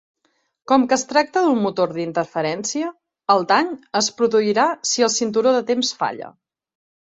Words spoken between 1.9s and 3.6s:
d'interferència, el